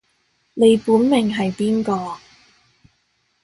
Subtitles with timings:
[0.55, 2.17] 你本命係邊個